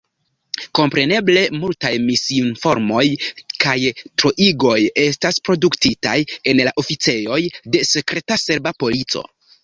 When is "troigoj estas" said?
4.21-5.37